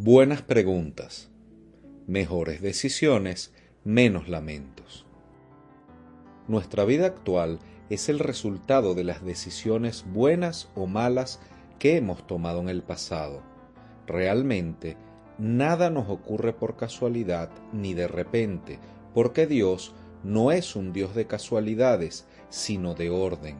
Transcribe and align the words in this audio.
buenas 0.00 0.42
preguntas, 0.42 1.28
mejores 2.06 2.62
decisiones, 2.62 3.52
menos 3.82 4.28
lamentos. 4.28 5.06
Nuestra 6.46 6.84
vida 6.84 7.06
actual 7.06 7.58
es 7.90 8.08
el 8.08 8.20
resultado 8.20 8.94
de 8.94 9.02
las 9.02 9.24
decisiones 9.24 10.04
buenas 10.06 10.68
o 10.76 10.86
malas 10.86 11.40
que 11.80 11.96
hemos 11.96 12.24
tomado 12.28 12.60
en 12.60 12.68
el 12.68 12.84
pasado. 12.84 13.42
Realmente, 14.06 14.96
nada 15.36 15.90
nos 15.90 16.08
ocurre 16.08 16.52
por 16.52 16.76
casualidad 16.76 17.50
ni 17.72 17.92
de 17.92 18.06
repente, 18.06 18.78
porque 19.14 19.48
Dios 19.48 19.96
no 20.22 20.52
es 20.52 20.76
un 20.76 20.92
Dios 20.92 21.16
de 21.16 21.26
casualidades, 21.26 22.24
sino 22.50 22.94
de 22.94 23.10
orden. 23.10 23.56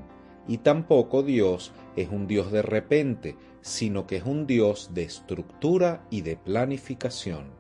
Y 0.49 0.59
tampoco 0.59 1.23
Dios 1.23 1.73
es 1.95 2.09
un 2.09 2.27
Dios 2.27 2.51
de 2.51 2.63
repente, 2.63 3.37
sino 3.61 4.07
que 4.07 4.17
es 4.17 4.25
un 4.25 4.47
Dios 4.47 4.91
de 4.95 5.03
estructura 5.03 6.07
y 6.11 6.23
de 6.23 6.37
planificación. 6.37 7.51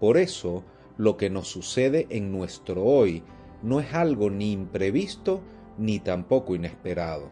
Por 0.00 0.18
eso, 0.18 0.64
lo 0.98 1.16
que 1.16 1.30
nos 1.30 1.46
sucede 1.48 2.08
en 2.10 2.32
nuestro 2.32 2.84
hoy 2.84 3.22
no 3.62 3.80
es 3.80 3.94
algo 3.94 4.30
ni 4.30 4.52
imprevisto 4.52 5.40
ni 5.78 6.00
tampoco 6.00 6.56
inesperado. 6.56 7.30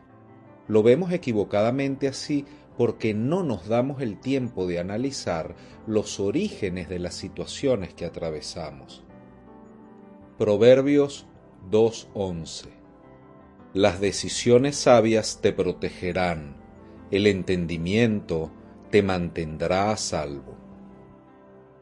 Lo 0.69 0.83
vemos 0.83 1.13
equivocadamente 1.13 2.07
así 2.07 2.45
porque 2.79 3.13
no 3.13 3.43
nos 3.43 3.69
damos 3.69 4.01
el 4.03 4.19
tiempo 4.19 4.67
de 4.67 4.79
analizar 4.79 5.55
los 5.87 6.21
orígenes 6.21 6.89
de 6.89 7.01
las 7.01 7.15
situaciones 7.15 7.93
que 7.93 8.05
atravesamos. 8.05 9.03
Proverbios 10.39 11.27
2.11 11.71 12.84
Las 13.75 14.01
decisiones 14.01 14.77
sabias 14.77 15.41
te 15.43 15.53
protegerán, 15.53 16.55
el 17.11 17.27
entendimiento 17.27 18.53
te 18.93 19.03
mantendrá 19.03 19.91
a 19.91 19.97
salvo. 19.97 20.57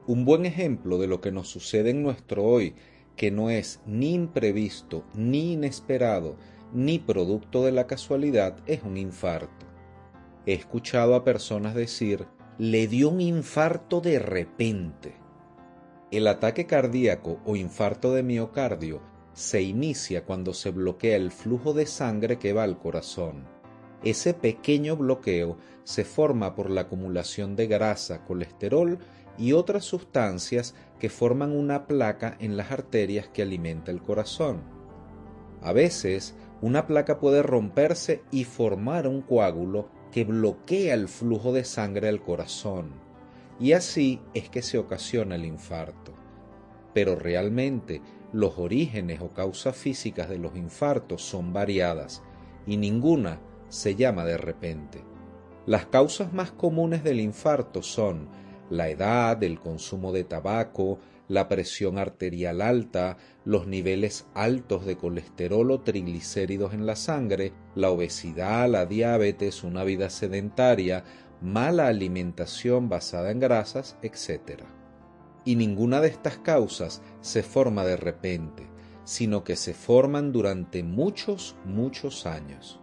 Un 0.07 0.25
buen 0.25 0.47
ejemplo 0.47 0.97
de 0.97 1.07
lo 1.07 1.21
que 1.21 1.33
nos 1.33 1.49
sucede 1.49 1.91
en 1.91 2.03
nuestro 2.03 2.45
hoy, 2.45 2.77
que 3.15 3.31
no 3.31 3.51
es 3.51 3.83
ni 3.85 4.15
imprevisto, 4.15 5.05
ni 5.13 5.53
inesperado, 5.53 6.39
ni 6.73 6.99
producto 6.99 7.63
de 7.63 7.73
la 7.73 7.87
casualidad, 7.87 8.57
es 8.65 8.83
un 8.85 8.97
infarto. 8.97 9.67
He 10.47 10.55
escuchado 10.55 11.15
a 11.15 11.25
personas 11.25 11.75
decir, 11.75 12.27
le 12.57 12.87
dio 12.87 13.11
un 13.11 13.21
infarto 13.21 14.01
de 14.01 14.19
repente. 14.19 15.13
El 16.11 16.27
ataque 16.27 16.65
cardíaco 16.65 17.43
o 17.45 17.55
infarto 17.55 18.15
de 18.15 18.23
miocardio 18.23 19.12
se 19.35 19.63
inicia 19.63 20.25
cuando 20.25 20.53
se 20.55 20.71
bloquea 20.71 21.17
el 21.17 21.31
flujo 21.31 21.73
de 21.73 21.87
sangre 21.87 22.39
que 22.39 22.53
va 22.53 22.65
al 22.65 22.79
corazón. 22.79 23.47
Ese 24.05 24.35
pequeño 24.35 24.97
bloqueo 24.97 25.57
se 25.85 26.05
forma 26.05 26.55
por 26.55 26.71
la 26.71 26.83
acumulación 26.83 27.57
de 27.57 27.67
grasa, 27.67 28.25
colesterol 28.25 28.99
y 29.39 29.53
otras 29.53 29.85
sustancias 29.85 30.75
que 30.99 31.09
forman 31.09 31.53
una 31.53 31.87
placa 31.87 32.37
en 32.41 32.57
las 32.57 32.71
arterias 32.71 33.29
que 33.29 33.43
alimenta 33.43 33.91
el 33.91 34.03
corazón. 34.03 34.63
A 35.63 35.73
veces, 35.73 36.35
una 36.61 36.87
placa 36.87 37.19
puede 37.19 37.43
romperse 37.43 38.23
y 38.31 38.45
formar 38.45 39.07
un 39.07 39.23
coágulo 39.23 39.89
que 40.11 40.25
bloquea 40.25 40.95
el 40.95 41.09
flujo 41.09 41.53
de 41.53 41.65
sangre 41.65 42.09
al 42.09 42.23
corazón, 42.23 42.91
y 43.59 43.73
así 43.73 44.21
es 44.35 44.49
que 44.49 44.63
se 44.63 44.79
ocasiona 44.79 45.37
el 45.37 45.45
infarto. 45.45 46.13
Pero 46.93 47.17
realmente 47.17 48.03
los 48.33 48.59
orígenes 48.59 49.21
o 49.21 49.29
causas 49.29 49.77
físicas 49.77 50.29
de 50.29 50.39
los 50.39 50.57
infartos 50.57 51.23
son 51.23 51.53
variadas 51.53 52.23
y 52.67 52.77
ninguna 52.77 53.41
se 53.69 53.95
llama 53.95 54.25
de 54.25 54.39
repente. 54.39 55.05
Las 55.67 55.87
causas 55.87 56.33
más 56.33 56.51
comunes 56.51 57.05
del 57.05 57.21
infarto 57.21 57.83
son 57.83 58.29
la 58.71 58.89
edad, 58.89 59.43
el 59.43 59.61
consumo 59.61 60.13
de 60.13 60.25
tabaco, 60.25 60.99
la 61.29 61.49
presión 61.49 61.99
arterial 61.99 62.61
alta, 62.61 63.17
los 63.45 63.67
niveles 63.67 64.27
altos 64.35 64.85
de 64.85 64.97
colesterol 64.97 65.71
o 65.71 65.81
triglicéridos 65.81 66.75
en 66.75 66.85
la 66.85 66.97
sangre, 66.97 67.53
la 67.75 67.91
obesidad, 67.91 68.69
la 68.69 68.87
diabetes, 68.87 69.63
una 69.63 69.85
vida 69.85 70.11
sedentaria, 70.11 71.05
mala 71.41 71.87
alimentación 71.89 72.89
basada 72.89 73.31
en 73.31 73.41
grasas, 73.41 73.97
etc. 74.03 74.63
Y 75.45 75.57
ninguna 75.57 76.01
de 76.01 76.09
estas 76.09 76.39
causas 76.39 77.03
se 77.21 77.43
forma 77.43 77.85
de 77.85 77.97
repente, 77.97 78.69
sino 79.05 79.45
que 79.45 79.57
se 79.57 79.75
forman 79.75 80.33
durante 80.33 80.83
muchos, 80.83 81.57
muchos 81.65 82.27
años. 82.27 82.81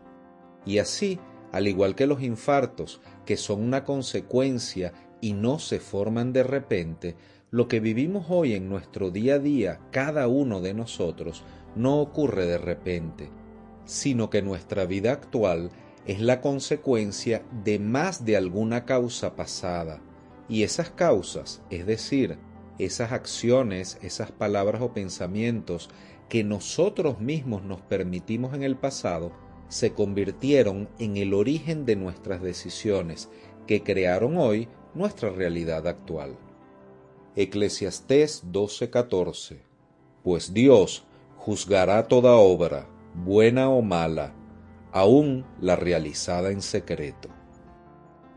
Y 0.66 0.80
así, 0.80 1.20
al 1.52 1.68
igual 1.68 1.96
que 1.96 2.08
los 2.08 2.22
infartos, 2.22 3.02
que 3.26 3.38
son 3.38 3.62
una 3.62 3.84
consecuencia 3.84 4.94
y 5.22 5.34
no 5.34 5.60
se 5.60 5.80
forman 5.80 6.34
de 6.34 6.44
repente, 6.44 7.16
lo 7.52 7.68
que 7.68 7.80
vivimos 7.80 8.28
hoy 8.30 8.54
en 8.54 8.70
nuestro 8.70 9.10
día 9.10 9.36
a 9.36 9.40
día, 9.40 9.80
cada 9.92 10.28
uno 10.28 10.62
de 10.62 10.74
nosotros, 10.74 11.44
no 11.76 12.00
ocurre 12.00 12.46
de 12.46 12.58
repente, 12.58 13.30
sino 13.86 14.30
que 14.30 14.42
nuestra 14.42 14.86
vida 14.86 15.12
actual 15.12 15.72
es 16.06 16.20
la 16.22 16.42
consecuencia 16.42 17.44
de 17.64 17.80
más 17.80 18.26
de 18.26 18.38
alguna 18.38 18.86
causa 18.86 19.36
pasada. 19.36 20.02
Y 20.48 20.64
esas 20.64 20.90
causas, 20.92 21.62
es 21.70 21.86
decir, 21.86 22.38
esas 22.80 23.12
acciones, 23.12 24.00
esas 24.02 24.32
palabras 24.32 24.82
o 24.82 24.94
pensamientos 24.94 25.90
que 26.30 26.44
nosotros 26.44 27.20
mismos 27.20 27.64
nos 27.64 27.82
permitimos 27.82 28.54
en 28.54 28.64
el 28.64 28.78
pasado, 28.78 29.32
se 29.68 29.94
convirtieron 29.94 30.90
en 30.98 31.18
el 31.18 31.34
origen 31.34 31.86
de 31.86 31.96
nuestras 31.96 32.42
decisiones, 32.42 33.30
que 33.68 33.84
crearon 33.84 34.38
hoy 34.38 34.68
nuestra 34.96 35.30
realidad 35.30 35.88
actual. 35.88 36.38
Eclesiastés 37.36 38.44
12:14 38.52 39.60
Pues 40.24 40.54
Dios 40.54 41.06
juzgará 41.38 42.08
toda 42.08 42.36
obra, 42.36 42.88
buena 43.14 43.70
o 43.70 43.82
mala, 43.82 44.34
aun 44.92 45.46
la 45.62 45.76
realizada 45.76 46.52
en 46.52 46.62
secreto. 46.62 47.30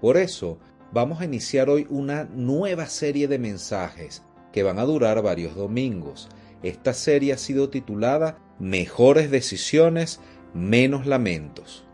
Por 0.00 0.16
eso, 0.16 0.59
vamos 0.92 1.20
a 1.20 1.24
iniciar 1.24 1.70
hoy 1.70 1.86
una 1.88 2.24
nueva 2.24 2.86
serie 2.86 3.28
de 3.28 3.38
mensajes 3.38 4.22
que 4.53 4.63
van 4.63 4.79
a 4.79 4.85
durar 4.85 5.23
varios 5.23 5.55
domingos. 5.57 6.29
Esta 6.63 6.95
serie 6.95 7.33
ha 7.33 7.39
sido 7.39 7.71
titulada 7.71 8.39
Mejores 8.59 9.31
decisiones 9.31 10.21
menos 10.55 11.07
lamentos. 11.07 11.85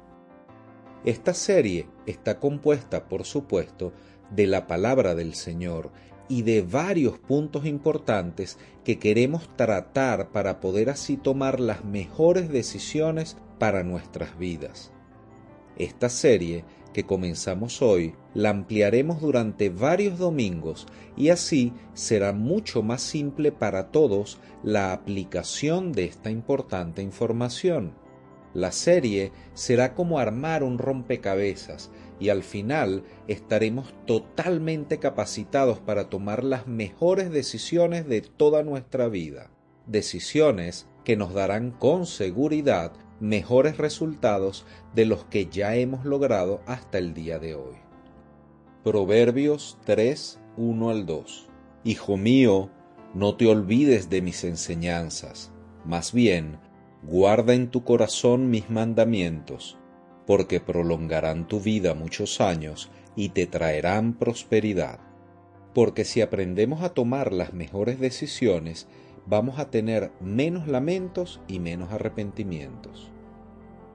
Esta 1.05 1.33
serie 1.33 1.87
está 2.07 2.39
compuesta, 2.39 3.09
por 3.09 3.25
supuesto, 3.25 3.93
de 4.31 4.47
la 4.47 4.67
palabra 4.67 5.15
del 5.15 5.35
Señor 5.35 5.91
y 6.29 6.43
de 6.43 6.61
varios 6.63 7.19
puntos 7.19 7.65
importantes 7.65 8.59
que 8.85 8.99
queremos 8.99 9.49
tratar 9.57 10.31
para 10.31 10.61
poder 10.61 10.91
así 10.91 11.17
tomar 11.17 11.61
las 11.61 11.85
mejores 11.85 12.51
decisiones 12.51 13.39
para 13.59 13.83
nuestras 13.83 14.39
vidas. 14.39 14.93
Esta 15.77 16.09
serie 16.09 16.65
que 16.93 17.05
comenzamos 17.05 17.83
hoy 17.83 18.15
la 18.35 18.51
ampliaremos 18.51 19.21
durante 19.21 19.69
varios 19.69 20.19
domingos 20.19 20.87
y 21.17 21.29
así 21.31 21.73
será 21.95 22.33
mucho 22.33 22.83
más 22.83 23.03
simple 23.03 23.53
para 23.53 23.91
todos 23.91 24.39
la 24.63 24.93
aplicación 24.93 25.93
de 25.93 26.05
esta 26.05 26.31
importante 26.31 27.03
información. 27.03 27.93
La 28.55 28.73
serie 28.73 29.33
será 29.55 29.95
como 29.95 30.19
armar 30.19 30.63
un 30.63 30.79
rompecabezas 30.79 31.91
y 32.19 32.31
al 32.31 32.43
final 32.43 33.05
estaremos 33.29 33.95
totalmente 34.07 34.99
capacitados 34.99 35.79
para 35.79 36.09
tomar 36.09 36.43
las 36.43 36.67
mejores 36.67 37.31
decisiones 37.31 38.09
de 38.09 38.23
toda 38.23 38.63
nuestra 38.63 39.09
vida. 39.09 39.51
Decisiones 39.87 40.87
que 41.05 41.17
nos 41.17 41.35
darán 41.35 41.71
con 41.71 42.07
seguridad 42.07 42.93
mejores 43.21 43.79
resultados 43.79 44.65
de 44.95 45.07
los 45.07 45.25
que 45.25 45.47
ya 45.47 45.77
hemos 45.77 46.05
logrado 46.05 46.61
hasta 46.67 46.99
el 46.99 47.15
día 47.15 47.39
de 47.39 47.55
hoy. 47.55 47.77
Proverbios 48.85 49.79
3, 49.85 50.41
1 50.57 50.91
al 50.91 51.07
2. 51.07 51.49
Hijo 51.85 52.17
mío, 52.17 52.71
no 53.15 53.37
te 53.37 53.47
olvides 53.47 54.11
de 54.11 54.23
mis 54.23 54.45
enseñanzas, 54.45 55.51
más 55.85 56.13
bien, 56.13 56.59
guarda 57.03 57.55
en 57.55 57.71
tu 57.71 57.85
corazón 57.85 58.51
mis 58.51 58.71
mandamientos, 58.71 59.79
porque 60.27 60.61
prolongarán 60.61 61.49
tu 61.49 61.61
vida 61.61 61.95
muchos 61.95 62.41
años 62.41 62.91
y 63.17 63.31
te 63.31 63.47
traerán 63.47 64.13
prosperidad. 64.13 65.01
porque 65.75 66.05
si 66.05 66.21
aprendemos 66.23 66.83
a 66.83 66.89
tomar 66.89 67.33
las 67.33 67.53
mejores 67.53 68.01
decisiones, 68.01 68.89
vamos 69.29 69.59
a 69.59 69.71
tener 69.71 70.11
menos 70.21 70.67
lamentos 70.67 71.41
y 71.49 71.59
menos 71.59 71.93
arrepentimientos. 71.93 73.11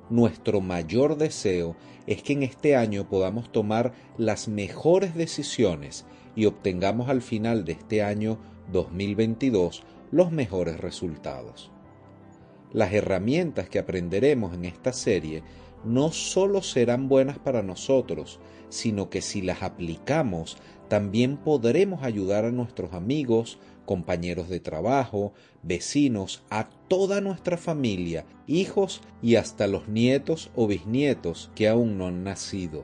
Nuestro 0.10 0.62
mayor 0.62 1.18
deseo 1.18 1.76
es 2.06 2.22
que 2.22 2.34
en 2.34 2.44
este 2.44 2.76
año 2.76 3.10
podamos 3.10 3.52
tomar 3.52 3.94
las 4.18 4.48
mejores 4.48 5.16
decisiones 5.16 6.06
y 6.36 6.46
obtengamos 6.46 7.10
al 7.10 7.22
final 7.22 7.66
de 7.66 7.74
este 7.74 8.04
año 8.04 8.38
2022 8.72 9.84
los 10.12 10.32
mejores 10.32 10.80
resultados. 10.80 11.72
Las 12.72 12.94
herramientas 12.94 13.70
que 13.70 13.80
aprenderemos 13.80 14.54
en 14.54 14.66
esta 14.66 14.94
serie 14.94 15.44
no 15.84 16.12
solo 16.12 16.62
serán 16.62 17.08
buenas 17.08 17.40
para 17.40 17.64
nosotros, 17.64 18.40
sino 18.70 19.10
que 19.10 19.22
si 19.22 19.42
las 19.42 19.64
aplicamos, 19.64 20.58
también 20.90 21.38
podremos 21.38 22.04
ayudar 22.04 22.46
a 22.46 22.52
nuestros 22.52 22.94
amigos, 22.94 23.60
compañeros 23.86 24.50
de 24.50 24.60
trabajo, 24.60 25.34
vecinos, 25.62 26.44
a 26.50 26.70
toda 26.88 27.22
nuestra 27.22 27.58
familia, 27.58 28.26
hijos 28.48 29.02
y 29.22 29.36
hasta 29.36 29.68
los 29.68 29.88
nietos 29.88 30.52
o 30.56 30.68
bisnietos 30.68 31.52
que 31.56 31.68
aún 31.68 31.98
no 31.98 32.08
han 32.08 32.24
nacido, 32.24 32.84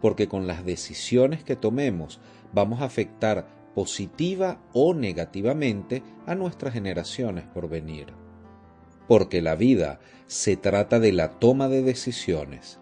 porque 0.00 0.28
con 0.28 0.46
las 0.46 0.64
decisiones 0.64 1.44
que 1.44 1.56
tomemos 1.56 2.20
vamos 2.52 2.80
a 2.80 2.84
afectar 2.84 3.46
positiva 3.74 4.60
o 4.72 4.94
negativamente 4.94 6.02
a 6.26 6.34
nuestras 6.34 6.74
generaciones 6.74 7.44
por 7.44 7.68
venir. 7.68 8.06
Porque 9.08 9.42
la 9.42 9.54
vida 9.54 10.00
se 10.26 10.56
trata 10.56 11.00
de 11.00 11.12
la 11.12 11.32
toma 11.32 11.68
de 11.68 11.82
decisiones. 11.82 12.78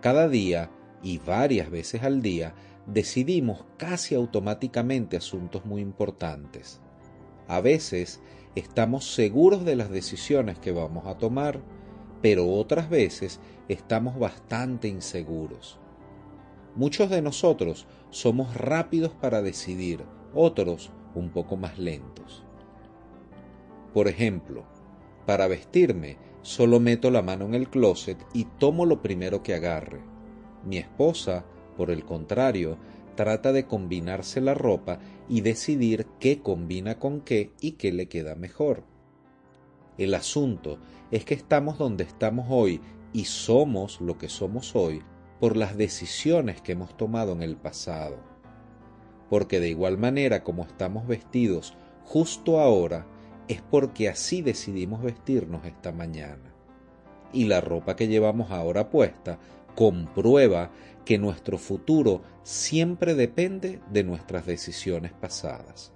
Cada 0.00 0.28
día 0.28 0.70
y 1.02 1.18
varias 1.18 1.70
veces 1.70 2.02
al 2.02 2.22
día 2.22 2.54
decidimos 2.86 3.64
casi 3.76 4.14
automáticamente 4.14 5.16
asuntos 5.16 5.64
muy 5.64 5.82
importantes. 5.82 6.80
A 7.50 7.60
veces 7.60 8.20
estamos 8.54 9.12
seguros 9.12 9.64
de 9.64 9.74
las 9.74 9.90
decisiones 9.90 10.60
que 10.60 10.70
vamos 10.70 11.08
a 11.08 11.18
tomar, 11.18 11.60
pero 12.22 12.48
otras 12.48 12.88
veces 12.88 13.40
estamos 13.66 14.20
bastante 14.20 14.86
inseguros. 14.86 15.80
Muchos 16.76 17.10
de 17.10 17.22
nosotros 17.22 17.88
somos 18.10 18.54
rápidos 18.54 19.10
para 19.14 19.42
decidir, 19.42 20.04
otros 20.32 20.92
un 21.16 21.30
poco 21.30 21.56
más 21.56 21.76
lentos. 21.76 22.44
Por 23.92 24.06
ejemplo, 24.06 24.62
para 25.26 25.48
vestirme 25.48 26.18
solo 26.42 26.78
meto 26.78 27.10
la 27.10 27.20
mano 27.20 27.46
en 27.46 27.56
el 27.56 27.68
closet 27.68 28.24
y 28.32 28.44
tomo 28.44 28.86
lo 28.86 29.02
primero 29.02 29.42
que 29.42 29.54
agarre. 29.54 30.02
Mi 30.64 30.78
esposa, 30.78 31.44
por 31.76 31.90
el 31.90 32.04
contrario, 32.04 32.78
trata 33.20 33.52
de 33.52 33.66
combinarse 33.66 34.40
la 34.40 34.54
ropa 34.54 34.98
y 35.28 35.42
decidir 35.42 36.06
qué 36.18 36.40
combina 36.40 36.98
con 36.98 37.20
qué 37.20 37.52
y 37.60 37.72
qué 37.72 37.92
le 37.92 38.08
queda 38.08 38.34
mejor. 38.34 38.82
El 39.98 40.14
asunto 40.14 40.78
es 41.10 41.26
que 41.26 41.34
estamos 41.34 41.76
donde 41.76 42.04
estamos 42.04 42.46
hoy 42.48 42.80
y 43.12 43.26
somos 43.26 44.00
lo 44.00 44.16
que 44.16 44.30
somos 44.30 44.74
hoy 44.74 45.02
por 45.38 45.58
las 45.58 45.76
decisiones 45.76 46.62
que 46.62 46.72
hemos 46.72 46.96
tomado 46.96 47.32
en 47.32 47.42
el 47.42 47.58
pasado. 47.58 48.16
Porque 49.28 49.60
de 49.60 49.68
igual 49.68 49.98
manera 49.98 50.42
como 50.42 50.62
estamos 50.62 51.06
vestidos 51.06 51.74
justo 52.04 52.58
ahora, 52.58 53.06
es 53.48 53.60
porque 53.60 54.08
así 54.08 54.40
decidimos 54.40 55.02
vestirnos 55.02 55.66
esta 55.66 55.92
mañana. 55.92 56.54
Y 57.32 57.44
la 57.44 57.60
ropa 57.60 57.96
que 57.96 58.08
llevamos 58.08 58.50
ahora 58.50 58.90
puesta 58.90 59.38
comprueba 59.74 60.70
que 61.04 61.18
nuestro 61.18 61.58
futuro 61.58 62.22
siempre 62.42 63.14
depende 63.14 63.80
de 63.90 64.04
nuestras 64.04 64.46
decisiones 64.46 65.12
pasadas. 65.12 65.92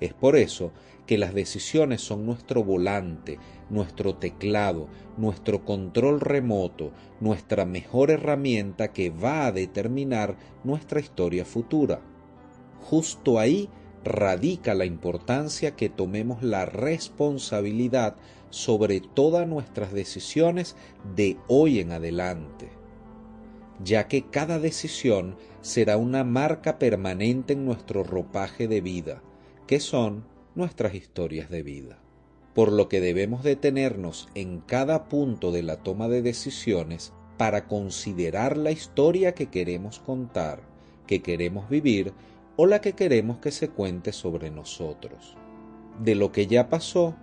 Es 0.00 0.14
por 0.14 0.36
eso 0.36 0.72
que 1.06 1.18
las 1.18 1.34
decisiones 1.34 2.02
son 2.02 2.26
nuestro 2.26 2.62
volante, 2.62 3.38
nuestro 3.70 4.16
teclado, 4.16 4.88
nuestro 5.16 5.64
control 5.64 6.20
remoto, 6.20 6.92
nuestra 7.20 7.64
mejor 7.64 8.10
herramienta 8.10 8.92
que 8.92 9.10
va 9.10 9.46
a 9.46 9.52
determinar 9.52 10.36
nuestra 10.64 11.00
historia 11.00 11.44
futura. 11.44 12.00
Justo 12.82 13.38
ahí 13.38 13.68
radica 14.04 14.74
la 14.74 14.84
importancia 14.84 15.74
que 15.74 15.88
tomemos 15.88 16.42
la 16.42 16.66
responsabilidad 16.66 18.16
sobre 18.50 19.00
todas 19.00 19.46
nuestras 19.46 19.92
decisiones 19.92 20.76
de 21.14 21.36
hoy 21.48 21.80
en 21.80 21.92
adelante 21.92 22.78
ya 23.82 24.08
que 24.08 24.22
cada 24.22 24.58
decisión 24.58 25.36
será 25.60 25.96
una 25.96 26.24
marca 26.24 26.78
permanente 26.78 27.52
en 27.52 27.64
nuestro 27.64 28.02
ropaje 28.02 28.68
de 28.68 28.80
vida, 28.80 29.22
que 29.66 29.80
son 29.80 30.24
nuestras 30.54 30.94
historias 30.94 31.50
de 31.50 31.62
vida. 31.62 31.98
Por 32.54 32.72
lo 32.72 32.88
que 32.88 33.00
debemos 33.00 33.44
detenernos 33.44 34.28
en 34.34 34.60
cada 34.60 35.08
punto 35.08 35.52
de 35.52 35.62
la 35.62 35.76
toma 35.76 36.08
de 36.08 36.22
decisiones 36.22 37.12
para 37.36 37.68
considerar 37.68 38.56
la 38.56 38.72
historia 38.72 39.32
que 39.32 39.46
queremos 39.46 40.00
contar, 40.00 40.62
que 41.06 41.22
queremos 41.22 41.68
vivir 41.68 42.12
o 42.56 42.66
la 42.66 42.80
que 42.80 42.94
queremos 42.94 43.38
que 43.38 43.52
se 43.52 43.68
cuente 43.68 44.12
sobre 44.12 44.50
nosotros. 44.50 45.36
De 46.02 46.16
lo 46.16 46.32
que 46.32 46.48
ya 46.48 46.68
pasó, 46.68 47.14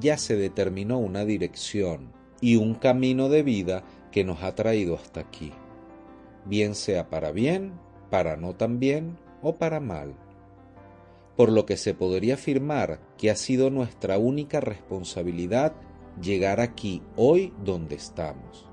ya 0.00 0.18
se 0.18 0.36
determinó 0.36 0.98
una 0.98 1.24
dirección 1.24 2.12
y 2.40 2.56
un 2.56 2.74
camino 2.74 3.28
de 3.28 3.42
vida 3.42 3.84
que 4.10 4.24
nos 4.24 4.42
ha 4.42 4.54
traído 4.54 4.94
hasta 4.96 5.20
aquí 5.20 5.52
bien 6.46 6.74
sea 6.74 7.10
para 7.10 7.32
bien, 7.32 7.72
para 8.10 8.36
no 8.36 8.54
tan 8.54 8.78
bien 8.78 9.18
o 9.42 9.56
para 9.56 9.80
mal. 9.80 10.14
Por 11.36 11.52
lo 11.52 11.66
que 11.66 11.76
se 11.76 11.92
podría 11.92 12.34
afirmar 12.34 13.00
que 13.18 13.30
ha 13.30 13.36
sido 13.36 13.68
nuestra 13.70 14.18
única 14.18 14.60
responsabilidad 14.60 15.74
llegar 16.22 16.60
aquí 16.60 17.02
hoy 17.16 17.52
donde 17.62 17.96
estamos. 17.96 18.66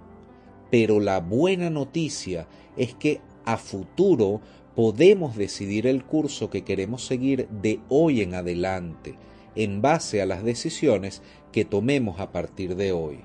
Pero 0.72 1.00
la 1.00 1.20
buena 1.20 1.70
noticia 1.70 2.48
es 2.78 2.96
que 2.96 3.22
a 3.44 3.58
futuro 3.58 4.40
podemos 4.76 5.36
decidir 5.36 5.88
el 5.88 6.06
curso 6.06 6.50
que 6.50 6.64
queremos 6.64 7.06
seguir 7.06 7.48
de 7.50 7.82
hoy 7.90 8.22
en 8.22 8.34
adelante, 8.34 9.16
en 9.56 9.82
base 9.82 10.22
a 10.22 10.26
las 10.26 10.44
decisiones 10.44 11.22
que 11.52 11.66
tomemos 11.66 12.20
a 12.20 12.32
partir 12.32 12.76
de 12.76 12.92
hoy. 12.92 13.22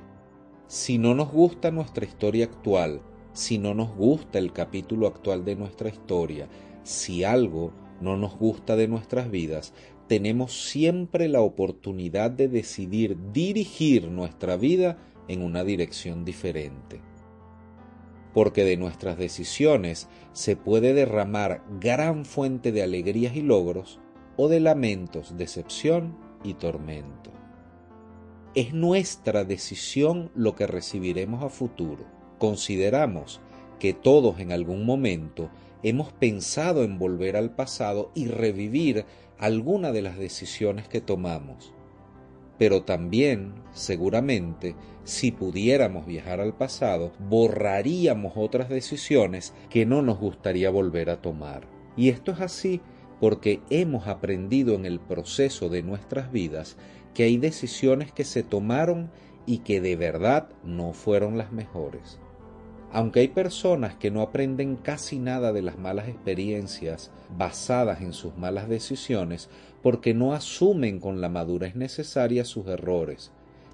Si 0.66 0.98
no 0.98 1.14
nos 1.14 1.32
gusta 1.32 1.70
nuestra 1.70 2.04
historia 2.04 2.44
actual, 2.44 3.00
si 3.32 3.58
no 3.58 3.74
nos 3.74 3.94
gusta 3.94 4.38
el 4.38 4.52
capítulo 4.52 5.06
actual 5.06 5.44
de 5.44 5.56
nuestra 5.56 5.88
historia, 5.88 6.48
si 6.82 7.24
algo 7.24 7.72
no 8.00 8.16
nos 8.16 8.36
gusta 8.36 8.76
de 8.76 8.88
nuestras 8.88 9.30
vidas, 9.30 9.72
tenemos 10.08 10.68
siempre 10.68 11.28
la 11.28 11.40
oportunidad 11.40 12.30
de 12.30 12.48
decidir 12.48 13.16
dirigir 13.32 14.08
nuestra 14.08 14.56
vida 14.56 14.98
en 15.28 15.42
una 15.42 15.64
dirección 15.64 16.24
diferente. 16.24 17.00
Porque 18.34 18.64
de 18.64 18.76
nuestras 18.76 19.18
decisiones 19.18 20.08
se 20.32 20.56
puede 20.56 20.94
derramar 20.94 21.64
gran 21.80 22.24
fuente 22.24 22.72
de 22.72 22.82
alegrías 22.82 23.36
y 23.36 23.42
logros 23.42 24.00
o 24.36 24.48
de 24.48 24.60
lamentos, 24.60 25.36
decepción 25.36 26.27
y 26.44 26.54
tormento. 26.54 27.30
Es 28.54 28.72
nuestra 28.72 29.44
decisión 29.44 30.30
lo 30.34 30.54
que 30.54 30.66
recibiremos 30.66 31.42
a 31.42 31.48
futuro 31.48 32.18
Consideramos 32.38 33.40
que 33.80 33.92
todos 33.92 34.38
en 34.38 34.52
algún 34.52 34.86
momento 34.86 35.50
hemos 35.82 36.12
pensado 36.12 36.84
en 36.84 36.98
volver 36.98 37.36
al 37.36 37.54
pasado 37.54 38.10
y 38.14 38.28
revivir 38.28 39.04
alguna 39.38 39.92
de 39.92 40.02
las 40.02 40.18
decisiones 40.18 40.88
que 40.88 41.00
tomamos. 41.00 41.72
Pero 42.56 42.82
también, 42.82 43.54
seguramente, 43.72 44.74
si 45.04 45.30
pudiéramos 45.30 46.06
viajar 46.06 46.40
al 46.40 46.54
pasado, 46.54 47.12
borraríamos 47.18 48.32
otras 48.36 48.68
decisiones 48.68 49.52
que 49.70 49.86
no 49.86 50.02
nos 50.02 50.18
gustaría 50.18 50.70
volver 50.70 51.10
a 51.10 51.20
tomar. 51.20 51.66
Y 51.96 52.08
esto 52.08 52.32
es 52.32 52.40
así 52.40 52.80
porque 53.20 53.60
hemos 53.70 54.06
aprendido 54.06 54.74
en 54.74 54.86
el 54.86 55.00
proceso 55.00 55.68
de 55.68 55.82
nuestras 55.82 56.30
vidas 56.30 56.76
que 57.14 57.24
hay 57.24 57.36
decisiones 57.36 58.12
que 58.12 58.24
se 58.24 58.42
tomaron 58.42 59.10
y 59.46 59.58
que 59.58 59.80
de 59.80 59.96
verdad 59.96 60.48
no 60.62 60.92
fueron 60.92 61.38
las 61.38 61.52
mejores. 61.52 62.18
Aunque 62.90 63.20
hay 63.20 63.28
personas 63.28 63.96
que 63.96 64.10
no 64.10 64.22
aprenden 64.22 64.76
casi 64.76 65.18
nada 65.18 65.52
de 65.52 65.62
las 65.62 65.78
malas 65.78 66.08
experiencias 66.08 67.10
basadas 67.36 68.00
en 68.00 68.12
sus 68.12 68.36
malas 68.36 68.68
decisiones 68.68 69.50
porque 69.82 70.14
no 70.14 70.32
asumen 70.32 70.98
con 70.98 71.20
la 71.20 71.28
madurez 71.28 71.76
necesaria 71.76 72.44
sus 72.44 72.66
errores 72.66 73.30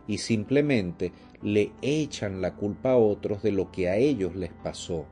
y 0.07 0.19
simplemente 0.19 1.13
le 1.43 1.73
echan 1.81 2.41
la 2.41 2.55
culpa 2.55 2.93
a 2.93 2.97
otros 2.97 3.43
de 3.43 3.53
lo 3.53 3.71
que 3.71 3.89
a 3.89 3.97
ellos 3.97 4.35
les 4.35 4.53
pasó 4.53 5.07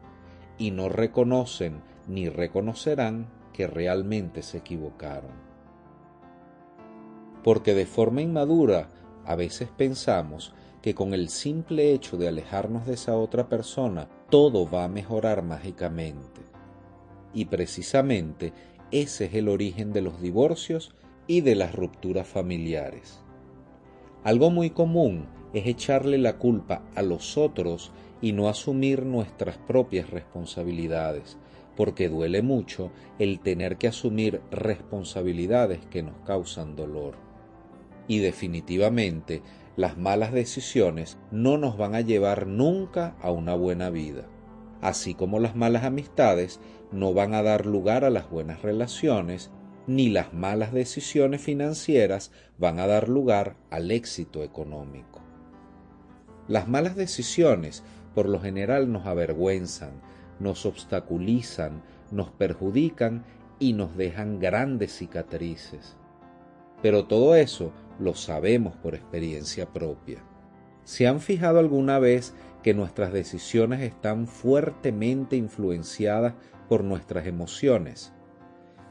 y 0.59 0.71
no 0.71 0.89
reconocen 0.89 1.81
ni 2.09 2.29
reconocerán 2.29 3.29
que 3.53 3.67
realmente 3.67 4.43
se 4.43 4.59
equivocaron. 4.59 5.31
Porque 7.43 7.75
de 7.75 7.87
forma 7.87 8.23
inmadura 8.23 8.91
a 9.25 9.37
veces 9.37 9.69
pensamos 9.77 10.55
que 10.83 10.95
con 10.95 11.15
el 11.15 11.29
simple 11.29 11.93
hecho 11.93 12.17
de 12.17 12.29
alejarnos 12.29 12.87
de 12.87 12.95
esa 12.95 13.17
otra 13.17 13.49
persona, 13.49 14.09
todo 14.31 14.69
va 14.69 14.85
a 14.85 14.89
mejorar 14.89 15.43
mágicamente. 15.43 16.41
Y 17.33 17.47
precisamente 17.47 18.53
ese 18.91 19.27
es 19.27 19.35
el 19.35 19.49
origen 19.49 19.93
de 19.93 20.03
los 20.03 20.21
divorcios 20.21 20.93
y 21.27 21.41
de 21.41 21.55
las 21.55 21.75
rupturas 21.75 22.27
familiares. 22.27 23.23
Algo 24.25 24.51
muy 24.51 24.71
común 24.71 25.27
es 25.53 25.67
echarle 25.67 26.19
la 26.19 26.39
culpa 26.39 26.83
a 26.95 27.03
los 27.03 27.39
otros 27.39 27.93
y 28.21 28.33
no 28.33 28.49
asumir 28.49 29.05
nuestras 29.05 29.59
propias 29.59 30.11
responsabilidades, 30.11 31.39
porque 31.77 32.09
duele 32.09 32.43
mucho 32.43 32.91
el 33.19 33.41
tener 33.41 33.77
que 33.77 33.89
asumir 33.89 34.41
responsabilidades 34.51 35.81
que 35.87 36.03
nos 36.03 36.17
causan 36.27 36.77
dolor. 36.77 37.15
Y 38.09 38.19
definitivamente 38.19 39.43
las 39.77 39.97
malas 39.97 40.33
decisiones 40.33 41.19
no 41.31 41.57
nos 41.57 41.79
van 41.79 41.95
a 41.95 42.01
llevar 42.01 42.47
nunca 42.47 43.17
a 43.23 43.31
una 43.31 43.55
buena 43.55 43.91
vida, 43.91 44.27
así 44.81 45.15
como 45.15 45.39
las 45.39 45.57
malas 45.57 45.85
amistades 45.85 46.61
no 46.91 47.15
van 47.15 47.33
a 47.33 47.43
dar 47.43 47.65
lugar 47.65 48.05
a 48.05 48.11
las 48.11 48.29
buenas 48.29 48.63
relaciones, 48.63 49.51
ni 49.87 50.09
las 50.09 50.35
malas 50.35 50.73
decisiones 50.73 51.41
financieras 51.41 52.31
van 52.59 52.79
a 52.79 52.87
dar 52.87 53.09
lugar 53.09 53.57
al 53.71 53.91
éxito 53.91 54.43
económico. 54.45 55.21
Las 56.49 56.69
malas 56.69 56.97
decisiones 56.97 57.83
por 58.15 58.29
lo 58.29 58.41
general 58.41 58.93
nos 58.93 59.07
avergüenzan, 59.07 59.93
nos 60.39 60.67
obstaculizan, 60.67 61.83
nos 62.11 62.31
perjudican 62.31 63.25
y 63.59 63.73
nos 63.73 63.97
dejan 63.97 64.41
grandes 64.41 64.97
cicatrices. 64.97 65.97
Pero 66.83 67.05
todo 67.07 67.37
eso 67.37 67.73
lo 67.99 68.15
sabemos 68.15 68.77
por 68.77 68.95
experiencia 68.95 69.73
propia. 69.73 70.19
¿Se 70.85 71.07
han 71.07 71.21
fijado 71.21 71.61
alguna 71.61 71.99
vez 71.99 72.35
que 72.63 72.75
nuestras 72.75 73.13
decisiones 73.13 73.81
están 73.81 74.27
fuertemente 74.27 75.37
influenciadas 75.37 76.35
por 76.69 76.83
nuestras 76.83 77.27
emociones? 77.27 78.13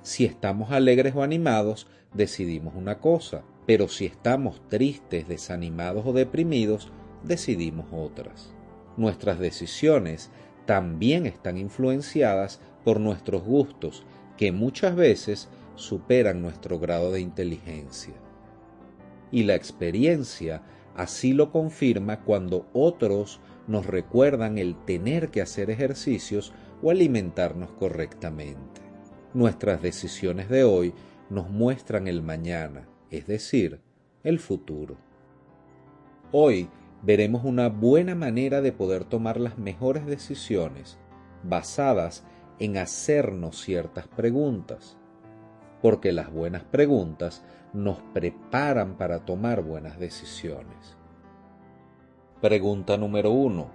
Si 0.02 0.26
estamos 0.26 0.72
alegres 0.72 1.14
o 1.16 1.22
animados, 1.22 1.88
decidimos 2.14 2.74
una 2.76 3.00
cosa, 3.00 3.44
pero 3.66 3.88
si 3.88 4.06
estamos 4.06 4.68
tristes, 4.70 5.28
desanimados 5.28 6.06
o 6.06 6.14
deprimidos, 6.14 6.92
decidimos 7.24 7.88
otras. 7.92 8.54
Nuestras 8.98 9.40
decisiones 9.40 10.32
también 10.72 11.26
están 11.26 11.58
influenciadas 11.58 12.62
por 12.86 13.02
nuestros 13.02 13.44
gustos, 13.44 14.06
que 14.38 14.54
muchas 14.54 14.96
veces 14.96 15.50
superan 15.76 16.42
nuestro 16.42 16.80
grado 16.80 17.12
de 17.12 17.20
inteligencia. 17.20 18.14
Y 19.34 19.44
la 19.44 19.56
experiencia 19.56 20.62
así 20.96 21.34
lo 21.34 21.52
confirma 21.52 22.22
cuando 22.22 22.70
otros 22.72 23.42
nos 23.68 23.86
recuerdan 23.86 24.58
el 24.58 24.78
tener 24.86 25.30
que 25.30 25.42
hacer 25.42 25.70
ejercicios 25.70 26.54
o 26.82 26.90
alimentarnos 26.90 27.72
correctamente. 27.74 28.80
Nuestras 29.34 29.82
decisiones 29.82 30.48
de 30.48 30.64
hoy 30.64 30.94
nos 31.30 31.50
muestran 31.50 32.08
el 32.08 32.22
mañana, 32.22 32.88
es 33.10 33.28
decir, 33.28 33.82
el 34.24 34.40
futuro. 34.40 34.96
Hoy 36.32 36.70
veremos 37.04 37.44
una 37.44 37.70
buena 37.70 38.16
manera 38.16 38.62
de 38.62 38.72
poder 38.72 39.06
tomar 39.06 39.40
las 39.40 39.58
mejores 39.58 40.06
decisiones 40.06 40.98
basadas 41.44 42.24
en 42.60 42.78
hacernos 42.78 43.60
ciertas 43.60 44.08
preguntas, 44.08 44.98
porque 45.82 46.12
las 46.12 46.32
buenas 46.32 46.64
preguntas 46.64 47.44
nos 47.74 48.00
preparan 48.14 48.98
para 48.98 49.26
tomar 49.26 49.64
buenas 49.64 50.00
decisiones. 50.00 50.98
Pregunta 52.40 52.98
número 52.98 53.32
uno. 53.32 53.70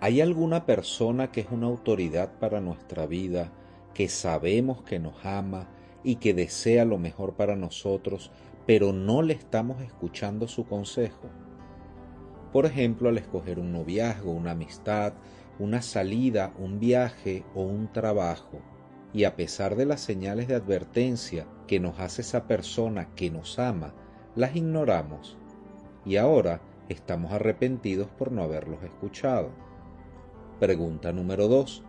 ¿Hay 0.00 0.20
alguna 0.20 0.66
persona 0.66 1.30
que 1.30 1.42
es 1.42 1.46
una 1.50 1.66
autoridad 1.66 2.32
para 2.38 2.60
nuestra 2.60 3.06
vida, 3.06 3.52
que 3.94 4.08
sabemos 4.08 4.82
que 4.82 4.98
nos 4.98 5.24
ama 5.24 5.68
y 6.02 6.16
que 6.16 6.34
desea 6.34 6.84
lo 6.84 6.98
mejor 6.98 7.34
para 7.34 7.54
nosotros, 7.54 8.32
pero 8.66 8.92
no 8.92 9.22
le 9.22 9.34
estamos 9.34 9.80
escuchando 9.82 10.48
su 10.48 10.66
consejo? 10.66 11.30
Por 12.54 12.66
ejemplo, 12.66 13.08
al 13.08 13.18
escoger 13.18 13.58
un 13.58 13.72
noviazgo, 13.72 14.30
una 14.30 14.52
amistad, 14.52 15.14
una 15.58 15.82
salida, 15.82 16.54
un 16.56 16.78
viaje 16.78 17.44
o 17.52 17.62
un 17.62 17.92
trabajo. 17.92 18.60
Y 19.12 19.24
a 19.24 19.34
pesar 19.34 19.74
de 19.74 19.86
las 19.86 20.00
señales 20.00 20.46
de 20.46 20.54
advertencia 20.54 21.48
que 21.66 21.80
nos 21.80 21.98
hace 21.98 22.22
esa 22.22 22.46
persona 22.46 23.12
que 23.16 23.28
nos 23.28 23.58
ama, 23.58 23.92
las 24.36 24.54
ignoramos. 24.54 25.36
Y 26.04 26.14
ahora 26.14 26.60
estamos 26.88 27.32
arrepentidos 27.32 28.06
por 28.16 28.30
no 28.30 28.44
haberlos 28.44 28.84
escuchado. 28.84 29.50
Pregunta 30.60 31.12
número 31.12 31.48
2. 31.48 31.82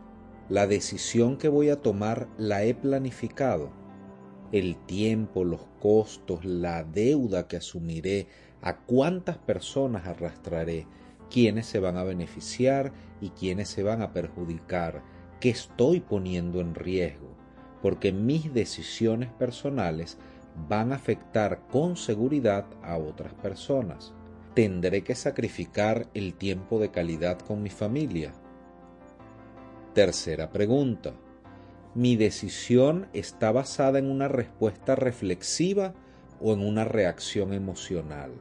¿La 0.49 0.65
decisión 0.65 1.37
que 1.37 1.47
voy 1.47 1.69
a 1.69 1.83
tomar 1.83 2.27
la 2.39 2.63
he 2.63 2.73
planificado? 2.73 3.69
El 4.51 4.77
tiempo, 4.87 5.43
los 5.43 5.61
costos, 5.79 6.43
la 6.43 6.83
deuda 6.83 7.47
que 7.47 7.57
asumiré, 7.57 8.27
a 8.65 8.77
cuántas 8.77 9.37
personas 9.37 10.07
arrastraré, 10.07 10.87
quiénes 11.29 11.67
se 11.67 11.79
van 11.79 11.97
a 11.97 12.03
beneficiar 12.03 12.91
y 13.21 13.29
quiénes 13.29 13.69
se 13.69 13.83
van 13.83 14.01
a 14.01 14.11
perjudicar, 14.11 15.03
qué 15.39 15.51
estoy 15.51 15.99
poniendo 15.99 16.59
en 16.59 16.73
riesgo, 16.73 17.29
porque 17.83 18.11
mis 18.11 18.51
decisiones 18.55 19.31
personales 19.31 20.17
van 20.67 20.91
a 20.91 20.95
afectar 20.95 21.67
con 21.67 21.95
seguridad 21.95 22.65
a 22.81 22.97
otras 22.97 23.35
personas. 23.35 24.13
Tendré 24.55 25.03
que 25.03 25.13
sacrificar 25.13 26.07
el 26.15 26.33
tiempo 26.33 26.79
de 26.79 26.89
calidad 26.89 27.37
con 27.37 27.61
mi 27.61 27.69
familia. 27.69 28.33
Tercera 29.93 30.49
pregunta. 30.49 31.13
¿Mi 31.93 32.15
decisión 32.15 33.09
está 33.13 33.51
basada 33.51 33.99
en 33.99 34.09
una 34.09 34.27
respuesta 34.27 34.95
reflexiva 34.95 35.93
o 36.41 36.53
en 36.53 36.61
una 36.61 36.83
reacción 36.83 37.53
emocional? 37.53 38.31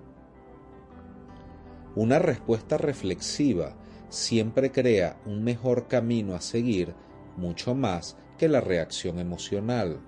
Una 1.96 2.18
respuesta 2.18 2.76
reflexiva 2.76 3.76
siempre 4.08 4.72
crea 4.72 5.16
un 5.26 5.44
mejor 5.44 5.86
camino 5.86 6.34
a 6.34 6.40
seguir 6.40 6.92
mucho 7.36 7.76
más 7.76 8.16
que 8.36 8.48
la 8.48 8.60
reacción 8.60 9.20
emocional. 9.20 10.00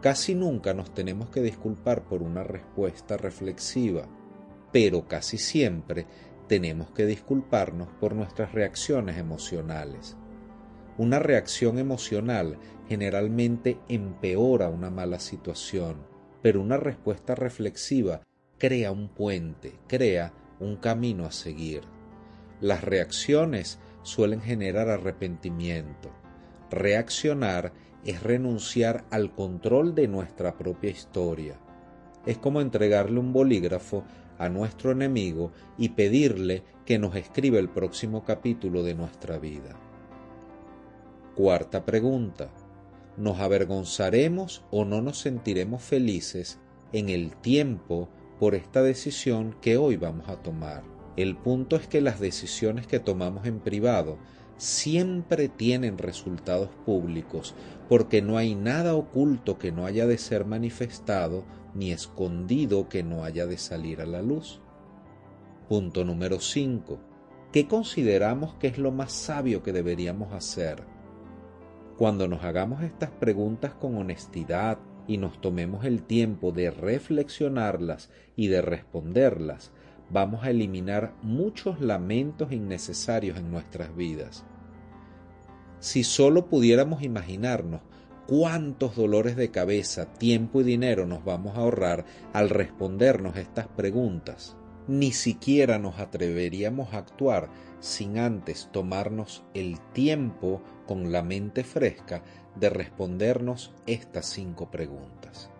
Casi 0.00 0.34
nunca 0.34 0.74
nos 0.74 0.92
tenemos 0.92 1.30
que 1.30 1.42
disculpar 1.42 2.02
por 2.02 2.22
una 2.22 2.42
respuesta 2.42 3.16
reflexiva, 3.16 4.08
pero 4.72 5.06
casi 5.06 5.38
siempre 5.38 6.06
tenemos 6.48 6.90
que 6.90 7.06
disculparnos 7.06 7.88
por 8.00 8.16
nuestras 8.16 8.52
reacciones 8.52 9.16
emocionales. 9.16 10.16
Una 10.98 11.20
reacción 11.20 11.78
emocional 11.78 12.58
generalmente 12.88 13.78
empeora 13.88 14.68
una 14.68 14.90
mala 14.90 15.20
situación, 15.20 15.98
pero 16.42 16.60
una 16.60 16.78
respuesta 16.78 17.36
reflexiva 17.36 18.22
crea 18.58 18.90
un 18.90 19.08
puente, 19.08 19.78
crea 19.86 20.32
un 20.60 20.76
camino 20.76 21.24
a 21.24 21.32
seguir. 21.32 21.82
Las 22.60 22.84
reacciones 22.84 23.78
suelen 24.02 24.40
generar 24.40 24.88
arrepentimiento. 24.88 26.10
Reaccionar 26.70 27.72
es 28.04 28.22
renunciar 28.22 29.04
al 29.10 29.34
control 29.34 29.94
de 29.94 30.08
nuestra 30.08 30.56
propia 30.56 30.90
historia. 30.90 31.58
Es 32.26 32.38
como 32.38 32.60
entregarle 32.60 33.18
un 33.18 33.32
bolígrafo 33.32 34.04
a 34.38 34.48
nuestro 34.48 34.92
enemigo 34.92 35.52
y 35.76 35.90
pedirle 35.90 36.62
que 36.86 36.98
nos 36.98 37.14
escriba 37.16 37.58
el 37.58 37.68
próximo 37.68 38.24
capítulo 38.24 38.82
de 38.82 38.94
nuestra 38.94 39.38
vida. 39.38 39.76
Cuarta 41.34 41.84
pregunta. 41.84 42.50
¿Nos 43.16 43.38
avergonzaremos 43.40 44.64
o 44.70 44.84
no 44.84 45.02
nos 45.02 45.18
sentiremos 45.18 45.82
felices 45.82 46.58
en 46.92 47.08
el 47.08 47.36
tiempo 47.36 48.08
por 48.40 48.54
esta 48.54 48.82
decisión 48.82 49.54
que 49.60 49.76
hoy 49.76 49.96
vamos 49.98 50.30
a 50.30 50.36
tomar. 50.36 50.82
El 51.16 51.36
punto 51.36 51.76
es 51.76 51.86
que 51.86 52.00
las 52.00 52.18
decisiones 52.18 52.86
que 52.86 52.98
tomamos 52.98 53.44
en 53.44 53.60
privado 53.60 54.16
siempre 54.56 55.48
tienen 55.48 55.98
resultados 55.98 56.70
públicos 56.86 57.54
porque 57.88 58.22
no 58.22 58.38
hay 58.38 58.54
nada 58.54 58.94
oculto 58.94 59.58
que 59.58 59.72
no 59.72 59.84
haya 59.84 60.06
de 60.06 60.16
ser 60.16 60.46
manifestado 60.46 61.44
ni 61.74 61.92
escondido 61.92 62.88
que 62.88 63.02
no 63.02 63.24
haya 63.24 63.46
de 63.46 63.58
salir 63.58 64.00
a 64.00 64.06
la 64.06 64.22
luz. 64.22 64.62
Punto 65.68 66.04
número 66.06 66.40
5. 66.40 66.98
¿Qué 67.52 67.68
consideramos 67.68 68.54
que 68.54 68.68
es 68.68 68.78
lo 68.78 68.90
más 68.90 69.12
sabio 69.12 69.62
que 69.62 69.72
deberíamos 69.72 70.32
hacer? 70.32 70.82
Cuando 71.98 72.26
nos 72.26 72.42
hagamos 72.42 72.82
estas 72.82 73.10
preguntas 73.10 73.74
con 73.74 73.96
honestidad, 73.96 74.78
y 75.10 75.16
nos 75.16 75.40
tomemos 75.40 75.84
el 75.84 76.04
tiempo 76.04 76.52
de 76.52 76.70
reflexionarlas 76.70 78.10
y 78.36 78.46
de 78.46 78.62
responderlas, 78.62 79.72
vamos 80.08 80.44
a 80.44 80.50
eliminar 80.50 81.14
muchos 81.20 81.80
lamentos 81.80 82.52
innecesarios 82.52 83.36
en 83.36 83.50
nuestras 83.50 83.96
vidas. 83.96 84.44
Si 85.80 86.04
solo 86.04 86.46
pudiéramos 86.46 87.02
imaginarnos 87.02 87.80
cuántos 88.28 88.94
dolores 88.94 89.34
de 89.34 89.50
cabeza, 89.50 90.06
tiempo 90.14 90.60
y 90.60 90.64
dinero 90.64 91.06
nos 91.06 91.24
vamos 91.24 91.56
a 91.56 91.62
ahorrar 91.62 92.04
al 92.32 92.48
respondernos 92.48 93.34
estas 93.34 93.66
preguntas, 93.66 94.56
ni 94.86 95.10
siquiera 95.10 95.80
nos 95.80 95.98
atreveríamos 95.98 96.94
a 96.94 96.98
actuar 96.98 97.48
sin 97.80 98.16
antes 98.16 98.68
tomarnos 98.70 99.42
el 99.54 99.80
tiempo 99.92 100.62
con 100.86 101.10
la 101.10 101.24
mente 101.24 101.64
fresca 101.64 102.22
de 102.56 102.70
respondernos 102.70 103.72
estas 103.86 104.26
cinco 104.26 104.70
preguntas. 104.70 105.50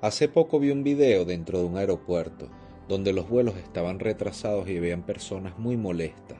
Hace 0.00 0.28
poco 0.28 0.60
vi 0.60 0.70
un 0.70 0.84
video 0.84 1.24
dentro 1.24 1.58
de 1.58 1.64
un 1.64 1.76
aeropuerto 1.76 2.48
donde 2.88 3.12
los 3.12 3.28
vuelos 3.28 3.56
estaban 3.56 3.98
retrasados 3.98 4.68
y 4.68 4.76
habían 4.76 5.02
personas 5.02 5.58
muy 5.58 5.76
molestas. 5.76 6.38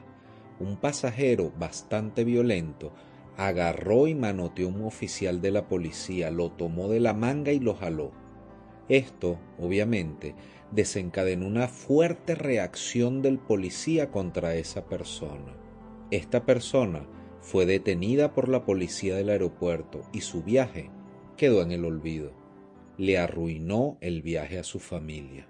Un 0.59 0.77
pasajero 0.77 1.51
bastante 1.57 2.23
violento 2.23 2.91
agarró 3.37 4.07
y 4.07 4.15
manoteó 4.15 4.67
a 4.67 4.71
un 4.71 4.83
oficial 4.83 5.41
de 5.41 5.51
la 5.51 5.67
policía, 5.67 6.31
lo 6.31 6.51
tomó 6.51 6.89
de 6.89 6.99
la 6.99 7.13
manga 7.13 7.51
y 7.51 7.59
lo 7.59 7.75
jaló. 7.75 8.11
Esto, 8.89 9.39
obviamente, 9.59 10.35
desencadenó 10.71 11.47
una 11.47 11.67
fuerte 11.67 12.35
reacción 12.35 13.21
del 13.21 13.39
policía 13.39 14.09
contra 14.09 14.55
esa 14.55 14.85
persona. 14.85 15.55
Esta 16.11 16.45
persona 16.45 17.05
fue 17.41 17.65
detenida 17.65 18.33
por 18.33 18.49
la 18.49 18.65
policía 18.65 19.15
del 19.15 19.29
aeropuerto 19.29 20.01
y 20.11 20.21
su 20.21 20.43
viaje 20.43 20.89
quedó 21.37 21.61
en 21.61 21.71
el 21.71 21.85
olvido. 21.85 22.31
Le 22.97 23.17
arruinó 23.17 23.97
el 24.01 24.21
viaje 24.21 24.59
a 24.59 24.63
su 24.63 24.79
familia. 24.79 25.47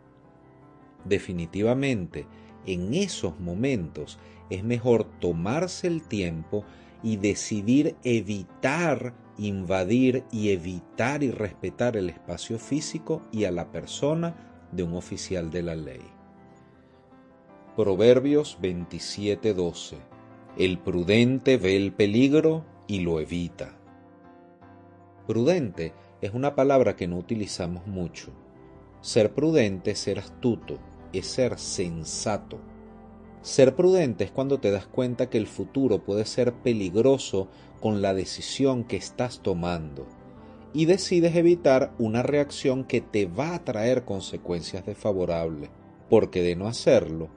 Definitivamente, 1.05 2.27
en 2.65 2.93
esos 2.93 3.39
momentos 3.39 4.19
es 4.49 4.63
mejor 4.63 5.05
tomarse 5.19 5.87
el 5.87 6.03
tiempo 6.03 6.63
y 7.01 7.17
decidir 7.17 7.95
evitar 8.03 9.15
invadir 9.39 10.25
y 10.31 10.49
evitar 10.49 11.23
y 11.23 11.31
respetar 11.31 11.95
el 11.95 12.09
espacio 12.09 12.59
físico 12.59 13.23
y 13.31 13.45
a 13.45 13.51
la 13.51 13.71
persona 13.71 14.35
de 14.71 14.83
un 14.83 14.93
oficial 14.93 15.49
de 15.49 15.63
la 15.63 15.75
ley. 15.75 16.01
Proverbios 17.75 18.59
27:12 18.61 20.18
El 20.57 20.79
prudente 20.79 21.57
ve 21.57 21.75
el 21.75 21.93
peligro 21.93 22.65
y 22.87 23.01
lo 23.01 23.19
evita. 23.19 23.77
Prudente 25.27 25.93
es 26.21 26.33
una 26.33 26.55
palabra 26.55 26.95
que 26.95 27.07
no 27.07 27.17
utilizamos 27.17 27.87
mucho. 27.87 28.31
Ser 29.01 29.33
prudente 29.33 29.91
es 29.91 29.99
ser 29.99 30.19
astuto, 30.19 30.79
es 31.13 31.27
ser 31.27 31.57
sensato. 31.59 32.59
Ser 33.41 33.75
prudente 33.75 34.25
es 34.25 34.31
cuando 34.31 34.59
te 34.59 34.71
das 34.71 34.87
cuenta 34.87 35.29
que 35.29 35.37
el 35.37 35.47
futuro 35.47 36.03
puede 36.03 36.25
ser 36.25 36.51
peligroso 36.53 37.47
con 37.79 38.01
la 38.01 38.13
decisión 38.13 38.83
que 38.83 38.97
estás 38.97 39.39
tomando 39.41 40.07
y 40.73 40.85
decides 40.85 41.35
evitar 41.35 41.93
una 41.97 42.21
reacción 42.21 42.83
que 42.83 43.01
te 43.01 43.25
va 43.25 43.55
a 43.55 43.63
traer 43.63 44.03
consecuencias 44.03 44.85
desfavorables, 44.85 45.69
porque 46.09 46.41
de 46.41 46.55
no 46.55 46.67
hacerlo, 46.67 47.29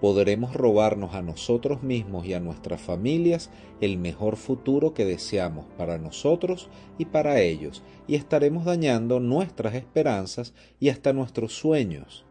podremos 0.00 0.54
robarnos 0.54 1.14
a 1.14 1.22
nosotros 1.22 1.82
mismos 1.82 2.24
y 2.26 2.34
a 2.34 2.40
nuestras 2.40 2.80
familias 2.80 3.50
el 3.80 3.98
mejor 3.98 4.36
futuro 4.36 4.94
que 4.94 5.04
deseamos 5.04 5.66
para 5.76 5.98
nosotros 5.98 6.68
y 6.98 7.04
para 7.04 7.40
ellos, 7.40 7.82
y 8.06 8.14
estaremos 8.14 8.64
dañando 8.64 9.20
nuestras 9.20 9.74
esperanzas 9.74 10.54
y 10.80 10.88
hasta 10.88 11.12
nuestros 11.12 11.52
sueños. 11.52 12.24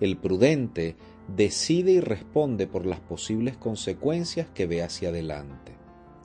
El 0.00 0.16
prudente 0.16 0.96
decide 1.34 1.92
y 1.92 2.00
responde 2.00 2.66
por 2.66 2.86
las 2.86 3.00
posibles 3.00 3.56
consecuencias 3.56 4.46
que 4.54 4.66
ve 4.66 4.82
hacia 4.82 5.08
adelante. 5.08 5.72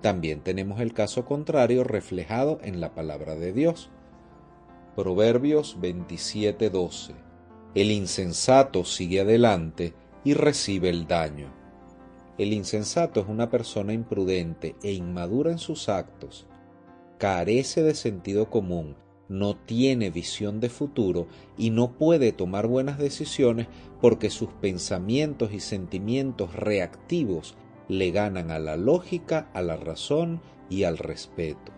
También 0.01 0.41
tenemos 0.41 0.81
el 0.81 0.93
caso 0.93 1.25
contrario 1.25 1.83
reflejado 1.83 2.59
en 2.61 2.81
la 2.81 2.93
palabra 2.93 3.35
de 3.35 3.53
Dios. 3.53 3.89
Proverbios 4.95 5.77
27:12. 5.81 7.13
El 7.73 7.89
insensato 7.89 8.85
sigue 8.85 9.21
adelante 9.21 9.93
y 10.23 10.33
recibe 10.33 10.89
el 10.89 11.07
daño. 11.07 11.47
El 12.37 12.53
insensato 12.53 13.19
es 13.19 13.27
una 13.27 13.49
persona 13.49 13.93
imprudente 13.93 14.75
e 14.81 14.91
inmadura 14.93 15.51
en 15.51 15.59
sus 15.59 15.89
actos. 15.89 16.47
Carece 17.19 17.83
de 17.83 17.93
sentido 17.93 18.49
común, 18.49 18.95
no 19.29 19.55
tiene 19.55 20.09
visión 20.09 20.59
de 20.59 20.69
futuro 20.69 21.27
y 21.57 21.69
no 21.69 21.91
puede 21.93 22.31
tomar 22.31 22.67
buenas 22.67 22.97
decisiones 22.97 23.67
porque 24.01 24.29
sus 24.29 24.49
pensamientos 24.49 25.53
y 25.53 25.59
sentimientos 25.59 26.55
reactivos 26.55 27.55
le 27.87 28.11
ganan 28.11 28.51
a 28.51 28.59
la 28.59 28.77
lógica, 28.77 29.49
a 29.53 29.61
la 29.61 29.75
razón 29.75 30.41
y 30.69 30.83
al 30.83 30.97
respeto. 30.97 31.71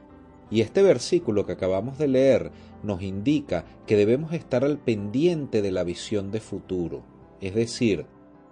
Y 0.52 0.62
este 0.62 0.84
versículo 0.84 1.46
que 1.46 1.54
acabamos 1.54 1.98
de 1.98 2.08
leer 2.08 2.52
nos 2.84 3.02
indica 3.02 3.66
que 3.88 3.98
debemos 3.98 4.34
estar 4.34 4.64
al 4.64 4.78
pendiente 4.78 5.62
de 5.62 5.72
la 5.72 5.84
visión 5.84 6.32
de 6.32 6.40
futuro, 6.40 7.04
es 7.42 7.56
decir, 7.56 8.06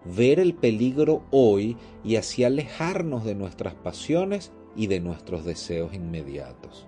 ver 0.06 0.39
el 0.39 0.54
peligro 0.54 1.24
hoy 1.32 1.78
y 2.04 2.16
así 2.16 2.44
alejarnos 2.44 3.24
de 3.24 3.36
nuestras 3.36 3.76
pasiones 3.76 4.52
y 4.76 4.88
de 4.88 5.00
nuestros 5.00 5.46
deseos 5.46 5.94
inmediatos. 5.94 6.88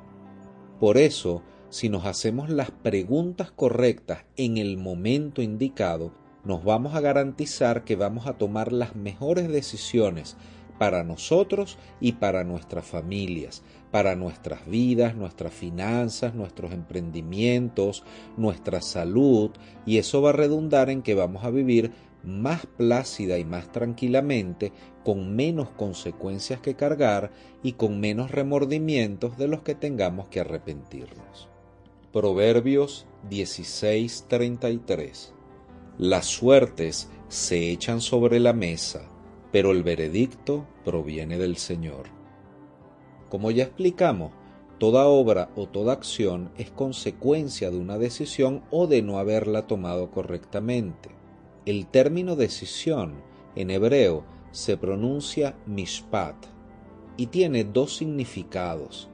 Por 0.80 0.98
eso, 0.98 1.42
si 1.70 1.90
nos 1.90 2.06
hacemos 2.06 2.50
las 2.50 2.72
preguntas 2.72 3.52
correctas 3.52 4.26
en 4.38 4.58
el 4.58 4.78
momento 4.78 5.42
indicado, 5.42 6.14
nos 6.44 6.64
vamos 6.64 6.96
a 6.96 7.02
garantizar 7.02 7.84
que 7.84 7.96
vamos 7.96 8.28
a 8.28 8.38
tomar 8.38 8.72
las 8.72 8.96
mejores 8.96 9.48
decisiones 9.48 10.38
para 10.78 11.04
nosotros 11.04 11.78
y 12.02 12.14
para 12.14 12.44
nuestras 12.44 12.86
familias, 12.86 13.64
para 13.92 14.16
nuestras 14.16 14.68
vidas, 14.68 15.16
nuestras 15.16 15.54
finanzas, 15.54 16.36
nuestros 16.36 16.74
emprendimientos, 16.74 18.04
nuestra 18.38 18.82
salud, 18.82 19.52
y 19.86 19.98
eso 19.98 20.22
va 20.22 20.32
a 20.32 20.34
redundar 20.34 20.90
en 20.90 21.02
que 21.02 21.16
vamos 21.16 21.46
a 21.46 21.50
vivir 21.50 21.92
más 22.26 22.66
plácida 22.66 23.38
y 23.38 23.46
más 23.46 23.72
tranquilamente, 23.72 24.72
con 25.04 25.36
menos 25.36 25.70
consecuencias 25.70 26.60
que 26.60 26.76
cargar 26.76 27.32
y 27.64 27.74
con 27.74 28.00
menos 28.00 28.32
remordimientos 28.32 29.38
de 29.38 29.48
los 29.48 29.62
que 29.62 29.76
tengamos 29.76 30.28
que 30.30 30.40
arrepentirnos. 30.40 31.50
Proverbios 32.12 33.06
16:33 33.30 35.34
Las 35.98 36.26
suertes 36.26 37.10
se 37.28 37.72
echan 37.72 38.02
sobre 38.02 38.40
la 38.40 38.54
mesa, 38.54 39.10
pero 39.52 39.72
el 39.72 39.84
veredicto 39.84 40.66
proviene 40.84 41.38
del 41.38 41.58
Señor. 41.58 42.08
Como 43.30 43.52
ya 43.52 43.64
explicamos, 43.64 44.32
toda 44.78 45.08
obra 45.08 45.50
o 45.56 45.68
toda 45.68 45.94
acción 45.94 46.52
es 46.58 46.72
consecuencia 46.72 47.72
de 47.72 47.78
una 47.78 47.98
decisión 47.98 48.64
o 48.72 48.88
de 48.88 49.02
no 49.02 49.18
haberla 49.18 49.68
tomado 49.68 50.12
correctamente. 50.12 51.15
El 51.66 51.88
término 51.88 52.36
decisión 52.36 53.16
en 53.56 53.72
hebreo 53.72 54.24
se 54.52 54.78
pronuncia 54.78 55.56
mishpat 55.66 56.36
y 57.18 57.28
tiene 57.28 57.64
dos 57.64 57.96
significados. 57.96 59.10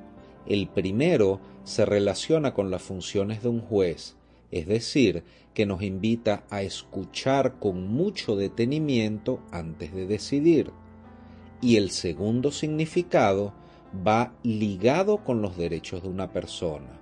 El 0.46 0.68
primero 0.68 1.40
se 1.64 1.86
relaciona 1.86 2.54
con 2.54 2.70
las 2.70 2.82
funciones 2.82 3.42
de 3.42 3.48
un 3.48 3.62
juez, 3.62 4.18
es 4.52 4.68
decir, 4.68 5.24
que 5.54 5.66
nos 5.66 5.82
invita 5.82 6.44
a 6.50 6.62
escuchar 6.62 7.58
con 7.58 7.88
mucho 7.88 8.36
detenimiento 8.36 9.40
antes 9.52 9.94
de 9.94 10.06
decidir. 10.06 10.72
Y 11.62 11.78
el 11.78 11.90
segundo 11.90 12.52
significado 12.52 13.54
va 14.06 14.34
ligado 14.44 15.24
con 15.24 15.42
los 15.42 15.56
derechos 15.56 16.04
de 16.04 16.10
una 16.10 16.34
persona, 16.34 17.00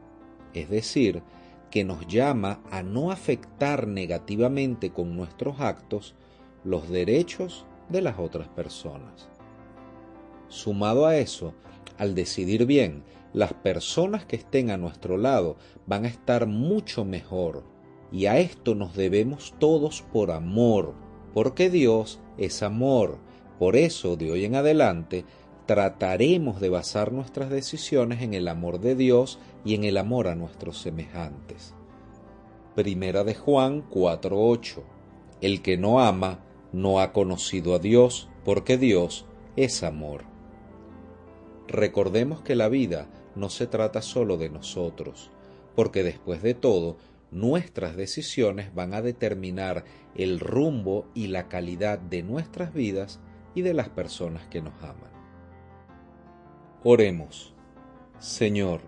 es 0.54 0.70
decir, 0.70 1.24
que 1.70 1.84
nos 1.84 2.08
llama 2.08 2.62
a 2.72 2.84
no 2.84 3.12
afectar 3.12 3.88
negativamente 3.88 4.92
con 4.92 5.16
nuestros 5.16 5.60
actos 5.60 6.16
los 6.64 6.90
derechos 6.90 7.66
de 7.90 8.02
las 8.02 8.20
otras 8.20 8.48
personas. 8.50 9.30
Sumado 10.48 11.06
a 11.06 11.18
eso, 11.18 11.54
al 11.98 12.16
decidir 12.16 12.66
bien, 12.66 13.04
las 13.34 13.54
personas 13.54 14.26
que 14.26 14.36
estén 14.36 14.72
a 14.72 14.78
nuestro 14.78 15.18
lado 15.18 15.58
van 15.86 16.06
a 16.06 16.08
estar 16.08 16.48
mucho 16.48 17.06
mejor. 17.06 17.64
Y 18.12 18.26
a 18.26 18.40
esto 18.40 18.74
nos 18.74 18.96
debemos 18.96 19.54
todos 19.60 20.02
por 20.02 20.32
amor, 20.32 20.96
porque 21.34 21.70
Dios 21.70 22.20
es 22.38 22.64
amor. 22.64 23.20
Por 23.60 23.76
eso, 23.76 24.16
de 24.16 24.32
hoy 24.32 24.46
en 24.46 24.56
adelante, 24.56 25.26
trataremos 25.70 26.60
de 26.60 26.70
basar 26.70 27.12
nuestras 27.12 27.52
decisiones 27.52 28.24
en 28.24 28.34
el 28.34 28.48
amor 28.48 28.80
de 28.80 28.96
Dios 28.96 29.38
y 29.64 29.76
en 29.76 29.84
el 29.84 29.98
amor 29.98 30.28
a 30.28 30.34
nuestros 30.34 30.82
semejantes. 30.82 31.76
Primera 32.74 33.24
de 33.24 33.36
Juan 33.36 33.88
4:8 33.88 34.82
El 35.42 35.62
que 35.62 35.78
no 35.78 36.00
ama 36.00 36.40
no 36.74 37.00
ha 37.00 37.14
conocido 37.14 37.76
a 37.76 37.80
Dios, 37.80 38.30
porque 38.44 38.80
Dios 38.80 39.28
es 39.58 39.84
amor. 39.84 40.24
Recordemos 41.68 42.42
que 42.42 42.56
la 42.56 42.68
vida 42.68 43.08
no 43.36 43.52
se 43.52 43.68
trata 43.68 44.02
solo 44.02 44.38
de 44.38 44.50
nosotros, 44.50 45.30
porque 45.76 46.02
después 46.02 46.42
de 46.42 46.56
todo, 46.56 46.98
nuestras 47.30 47.96
decisiones 47.96 48.74
van 48.74 48.96
a 48.96 49.04
determinar 49.04 49.84
el 50.16 50.40
rumbo 50.40 51.06
y 51.14 51.28
la 51.28 51.48
calidad 51.48 52.00
de 52.00 52.24
nuestras 52.24 52.74
vidas 52.74 53.20
y 53.54 53.62
de 53.62 53.76
las 53.76 53.90
personas 53.90 54.48
que 54.48 54.64
nos 54.64 54.74
aman. 54.82 55.19
Oremos. 56.86 57.54
Señor, 58.20 58.80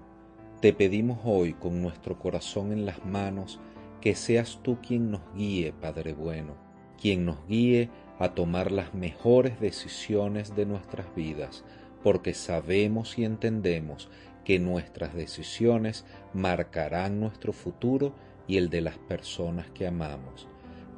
te 0.62 0.72
pedimos 0.72 1.20
hoy 1.26 1.52
con 1.52 1.82
nuestro 1.82 2.18
corazón 2.18 2.72
en 2.72 2.86
las 2.86 3.04
manos 3.04 3.60
que 4.00 4.16
seas 4.16 4.60
tú 4.64 4.78
quien 4.80 5.12
nos 5.12 5.20
guíe, 5.36 5.74
Padre 5.74 6.14
bueno, 6.14 6.56
quien 7.02 7.26
nos 7.26 7.46
guíe 7.50 7.90
a 8.18 8.30
tomar 8.30 8.72
las 8.72 8.94
mejores 8.94 9.60
decisiones 9.60 10.56
de 10.56 10.66
nuestras 10.66 11.14
vidas, 11.16 11.66
porque 12.02 12.34
sabemos 12.34 13.18
y 13.18 13.26
entendemos 13.26 14.08
que 14.46 14.58
nuestras 14.58 15.14
decisiones 15.14 16.06
marcarán 16.34 17.20
nuestro 17.20 17.52
futuro 17.52 18.14
y 18.48 18.56
el 18.56 18.70
de 18.70 18.80
las 18.80 19.00
personas 19.00 19.70
que 19.72 19.86
amamos. 19.86 20.48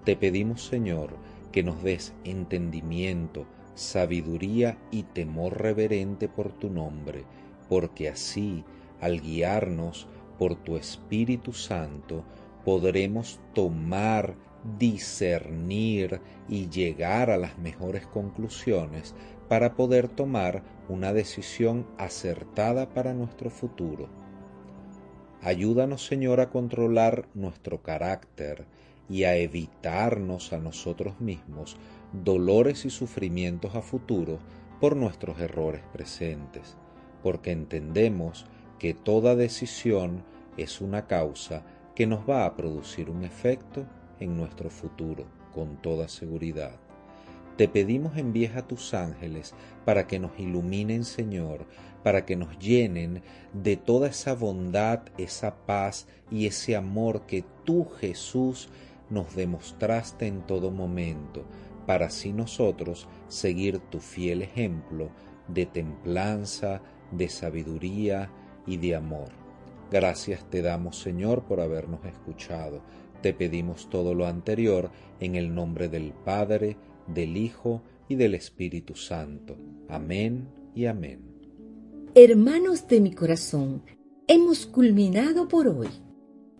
Te 0.03 0.15
pedimos, 0.15 0.63
Señor, 0.63 1.17
que 1.51 1.63
nos 1.63 1.81
des 1.81 2.13
entendimiento, 2.23 3.47
sabiduría 3.75 4.77
y 4.91 5.03
temor 5.03 5.61
reverente 5.61 6.27
por 6.27 6.51
tu 6.51 6.69
nombre, 6.69 7.25
porque 7.69 8.09
así, 8.09 8.63
al 9.01 9.21
guiarnos 9.21 10.07
por 10.37 10.55
tu 10.55 10.77
Espíritu 10.77 11.53
Santo, 11.53 12.23
podremos 12.65 13.39
tomar, 13.53 14.35
discernir 14.79 16.21
y 16.47 16.69
llegar 16.69 17.29
a 17.29 17.37
las 17.37 17.57
mejores 17.57 18.05
conclusiones 18.07 19.13
para 19.49 19.75
poder 19.75 20.07
tomar 20.07 20.63
una 20.89 21.13
decisión 21.13 21.85
acertada 21.97 22.89
para 22.93 23.13
nuestro 23.13 23.49
futuro. 23.49 24.07
Ayúdanos, 25.41 26.05
Señor, 26.05 26.39
a 26.39 26.49
controlar 26.49 27.27
nuestro 27.33 27.81
carácter 27.81 28.65
y 29.13 29.25
a 29.25 29.35
evitarnos 29.35 30.53
a 30.53 30.57
nosotros 30.57 31.21
mismos 31.21 31.77
dolores 32.11 32.83
y 32.83 32.89
sufrimientos 32.89 33.75
a 33.75 33.83
futuro 33.83 34.39
por 34.81 34.95
nuestros 34.95 35.39
errores 35.39 35.83
presentes, 35.93 36.75
porque 37.21 37.51
entendemos 37.51 38.47
que 38.79 38.95
toda 38.95 39.35
decisión 39.35 40.23
es 40.57 40.81
una 40.81 41.05
causa 41.05 41.63
que 41.93 42.07
nos 42.07 42.27
va 42.27 42.45
a 42.45 42.55
producir 42.55 43.11
un 43.11 43.23
efecto 43.23 43.85
en 44.19 44.35
nuestro 44.35 44.71
futuro 44.71 45.25
con 45.53 45.79
toda 45.79 46.07
seguridad. 46.07 46.71
Te 47.55 47.67
pedimos 47.67 48.17
envíes 48.17 48.55
a 48.55 48.65
tus 48.65 48.95
ángeles 48.95 49.53
para 49.85 50.07
que 50.07 50.17
nos 50.17 50.31
iluminen, 50.39 51.03
Señor, 51.03 51.67
para 52.01 52.25
que 52.25 52.35
nos 52.35 52.57
llenen 52.57 53.21
de 53.53 53.77
toda 53.77 54.07
esa 54.07 54.33
bondad, 54.33 55.01
esa 55.19 55.55
paz 55.67 56.07
y 56.31 56.47
ese 56.47 56.75
amor 56.75 57.27
que 57.27 57.45
tú, 57.63 57.85
Jesús, 57.99 58.69
nos 59.13 59.35
demostraste 59.35 60.27
en 60.27 60.41
todo 60.41 60.71
momento, 60.71 61.45
para 61.85 62.07
así 62.07 62.33
nosotros 62.33 63.07
seguir 63.27 63.79
tu 63.79 63.99
fiel 63.99 64.41
ejemplo 64.41 65.11
de 65.47 65.65
templanza, 65.65 66.81
de 67.11 67.29
sabiduría 67.29 68.31
y 68.65 68.77
de 68.77 68.95
amor. 68.95 69.29
Gracias 69.91 70.49
te 70.49 70.61
damos, 70.61 70.99
Señor, 70.99 71.43
por 71.43 71.59
habernos 71.59 72.03
escuchado. 72.05 72.81
Te 73.21 73.33
pedimos 73.33 73.89
todo 73.89 74.13
lo 74.15 74.25
anterior 74.25 74.89
en 75.19 75.35
el 75.35 75.53
nombre 75.53 75.87
del 75.87 76.13
Padre, 76.13 76.77
del 77.07 77.37
Hijo 77.37 77.83
y 78.09 78.15
del 78.15 78.33
Espíritu 78.33 78.95
Santo. 78.95 79.55
Amén 79.87 80.49
y 80.73 80.87
amén. 80.87 81.21
Hermanos 82.15 82.87
de 82.87 83.01
mi 83.01 83.13
corazón, 83.13 83.83
hemos 84.27 84.65
culminado 84.65 85.47
por 85.47 85.67
hoy. 85.67 85.89